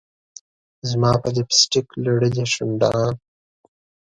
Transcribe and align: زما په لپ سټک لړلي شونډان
زما 0.89 1.11
په 1.21 1.29
لپ 1.35 1.49
سټک 1.59 1.87
لړلي 2.03 2.45
شونډان 2.53 3.11